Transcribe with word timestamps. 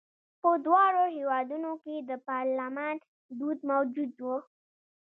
په 0.41 0.49
دواړو 0.65 1.03
هېوادونو 1.15 1.71
کې 1.83 1.95
د 2.09 2.11
پارلمان 2.29 2.95
دود 3.39 3.59
موجود 3.71 4.11
و. 4.25 4.27